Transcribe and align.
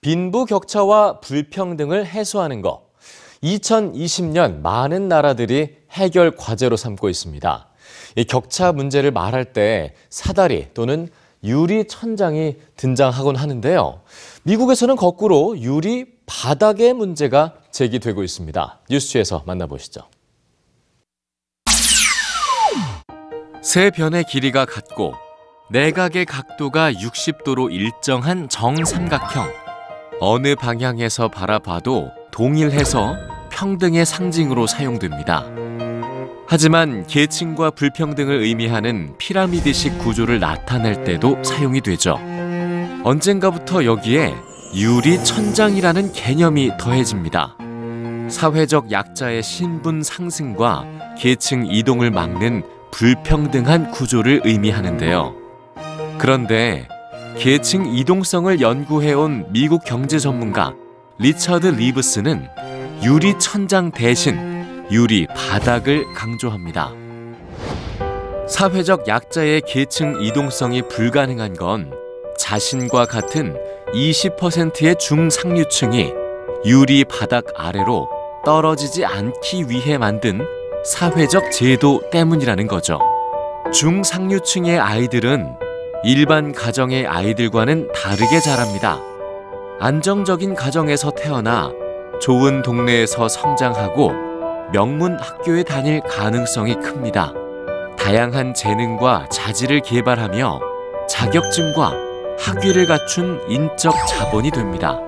빈부 0.00 0.44
격차와 0.44 1.20
불평등을 1.20 2.06
해소하는 2.06 2.62
것. 2.62 2.88
2020년 3.42 4.60
많은 4.60 5.08
나라들이 5.08 5.76
해결 5.90 6.32
과제로 6.36 6.76
삼고 6.76 7.08
있습니다. 7.08 7.68
이 8.16 8.24
격차 8.24 8.72
문제를 8.72 9.10
말할 9.10 9.52
때 9.52 9.94
사다리 10.10 10.68
또는 10.74 11.08
유리 11.44 11.86
천장이 11.86 12.56
등장하곤 12.76 13.36
하는데요. 13.36 14.00
미국에서는 14.42 14.96
거꾸로 14.96 15.58
유리 15.58 16.06
바닥의 16.26 16.94
문제가 16.94 17.54
제기되고 17.70 18.22
있습니다. 18.22 18.80
뉴스에서 18.90 19.44
만나보시죠. 19.46 20.02
세 23.62 23.90
변의 23.90 24.24
길이가 24.24 24.64
같고 24.64 25.14
내각의 25.70 26.24
각도가 26.24 26.92
60도로 26.92 27.70
일정한 27.72 28.48
정삼각형. 28.48 29.67
어느 30.20 30.54
방향에서 30.56 31.28
바라봐도 31.28 32.10
동일해서 32.30 33.16
평등의 33.50 34.04
상징으로 34.04 34.66
사용됩니다. 34.66 35.44
하지만 36.46 37.06
계층과 37.06 37.72
불평등을 37.72 38.42
의미하는 38.42 39.14
피라미드식 39.18 39.98
구조를 39.98 40.40
나타낼 40.40 41.04
때도 41.04 41.42
사용이 41.44 41.80
되죠. 41.80 42.18
언젠가부터 43.04 43.84
여기에 43.84 44.34
유리 44.74 45.22
천장이라는 45.22 46.12
개념이 46.12 46.72
더해집니다. 46.78 47.56
사회적 48.28 48.90
약자의 48.90 49.42
신분 49.42 50.02
상승과 50.02 50.84
계층 51.18 51.66
이동을 51.66 52.10
막는 52.10 52.62
불평등한 52.90 53.90
구조를 53.90 54.42
의미하는데요. 54.44 55.34
그런데 56.18 56.88
계층 57.38 57.94
이동성을 57.94 58.60
연구해온 58.60 59.46
미국 59.50 59.84
경제 59.84 60.18
전문가 60.18 60.74
리처드 61.18 61.68
리브스는 61.68 62.48
유리 63.04 63.38
천장 63.38 63.92
대신 63.92 64.84
유리 64.90 65.28
바닥을 65.28 66.12
강조합니다. 66.14 66.92
사회적 68.48 69.06
약자의 69.06 69.62
계층 69.68 70.20
이동성이 70.20 70.82
불가능한 70.82 71.54
건 71.54 71.92
자신과 72.36 73.06
같은 73.06 73.56
20%의 73.94 74.96
중상류층이 74.98 76.12
유리 76.64 77.04
바닥 77.04 77.44
아래로 77.54 78.08
떨어지지 78.44 79.04
않기 79.04 79.66
위해 79.68 79.96
만든 79.96 80.40
사회적 80.84 81.52
제도 81.52 82.02
때문이라는 82.10 82.66
거죠. 82.66 82.98
중상류층의 83.72 84.80
아이들은 84.80 85.67
일반 86.04 86.52
가정의 86.52 87.08
아이들과는 87.08 87.88
다르게 87.92 88.38
자랍니다. 88.38 89.00
안정적인 89.80 90.54
가정에서 90.54 91.10
태어나 91.10 91.72
좋은 92.20 92.62
동네에서 92.62 93.28
성장하고 93.28 94.12
명문 94.72 95.18
학교에 95.18 95.64
다닐 95.64 96.00
가능성이 96.00 96.76
큽니다. 96.76 97.32
다양한 97.98 98.54
재능과 98.54 99.28
자질을 99.28 99.80
개발하며 99.80 100.60
자격증과 101.08 101.94
학위를 102.38 102.86
갖춘 102.86 103.40
인적 103.48 103.92
자본이 104.06 104.52
됩니다. 104.52 105.00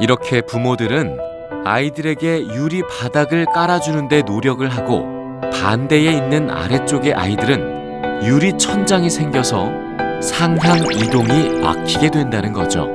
이렇게 0.00 0.42
부모들은 0.42 1.18
아이들에게 1.64 2.48
유리 2.48 2.82
바닥을 2.82 3.46
깔아주는데 3.46 4.22
노력을 4.22 4.68
하고 4.68 5.40
반대에 5.50 6.12
있는 6.12 6.50
아래쪽의 6.50 7.14
아이들은 7.14 8.24
유리 8.24 8.56
천장이 8.58 9.08
생겨서 9.08 9.85
상향 10.22 10.92
이동이 10.92 11.60
막히게 11.60 12.10
된다는 12.10 12.52
거죠. 12.52 12.88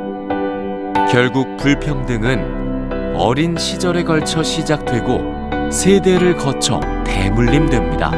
결국 1.12 1.58
불평등은 1.58 3.16
어린 3.16 3.58
시절에 3.58 4.04
걸쳐 4.04 4.42
시작되고 4.44 5.70
세대를 5.72 6.38
거쳐 6.38 6.80
대물림됩니다. 7.06 8.12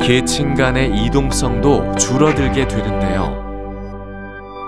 계층 0.00 0.54
간의 0.54 1.04
이동성도 1.04 1.94
줄어들게 1.96 2.68
되는데요. 2.68 3.42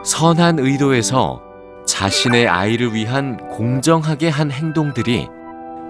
선한 0.05 0.59
의도에서 0.61 1.43
자신의 1.87 2.49
아이를 2.49 2.95
위한 2.95 3.37
공정하게 3.49 4.29
한 4.29 4.51
행동들이 4.51 5.29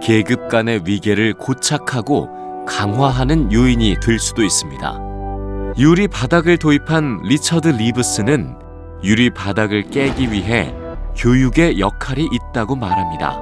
계급 0.00 0.49
간의 0.49 0.83
위계를 0.84 1.34
고착하고 1.34 2.65
강화하는 2.66 3.53
요인이 3.53 3.97
될 4.03 4.19
수도 4.19 4.43
있습니다. 4.43 5.06
유리 5.78 6.09
바닥을 6.09 6.56
도입한 6.56 7.20
리처드 7.25 7.69
리브스는 7.69 8.56
유리 9.04 9.28
바닥을 9.28 9.91
깨기 9.91 10.32
위해 10.32 10.75
교육의 11.14 11.78
역할이 11.78 12.26
있다고 12.32 12.76
말합니다. 12.76 13.38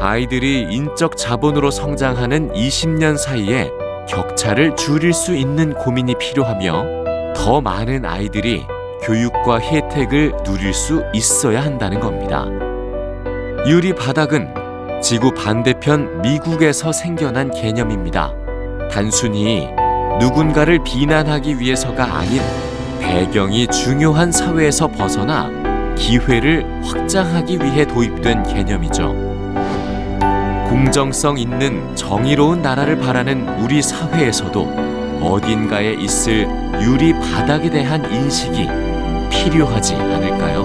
아이들이 0.00 0.66
인적 0.70 1.18
자본으로 1.18 1.70
성장하는 1.70 2.54
20년 2.54 3.18
사이에 3.18 3.70
격차를 4.08 4.74
줄일 4.76 5.12
수 5.12 5.36
있는 5.36 5.74
고민이 5.74 6.14
필요하며 6.18 7.34
더 7.36 7.60
많은 7.60 8.06
아이들이 8.06 8.64
교육과 9.02 9.58
혜택을 9.58 10.32
누릴 10.44 10.72
수 10.72 11.04
있어야 11.12 11.62
한다는 11.62 12.00
겁니다. 12.00 12.46
유리 13.68 13.94
바닥은 13.94 15.02
지구 15.02 15.30
반대편 15.34 16.22
미국에서 16.22 16.90
생겨난 16.92 17.50
개념입니다. 17.50 18.32
단순히 18.90 19.68
누군가를 20.18 20.78
비난하기 20.82 21.58
위해서가 21.60 22.04
아닌 22.04 22.40
배경이 23.00 23.66
중요한 23.68 24.32
사회에서 24.32 24.88
벗어나 24.88 25.50
기회를 25.94 26.64
확장하기 26.84 27.58
위해 27.58 27.86
도입된 27.86 28.42
개념이죠. 28.44 29.14
공정성 30.68 31.38
있는 31.38 31.94
정의로운 31.94 32.62
나라를 32.62 32.98
바라는 32.98 33.60
우리 33.60 33.82
사회에서도 33.82 35.20
어딘가에 35.22 35.94
있을 35.94 36.46
유리 36.82 37.12
바닥에 37.12 37.70
대한 37.70 38.04
인식이 38.12 38.66
필요하지 39.30 39.94
않을까요? 39.94 40.55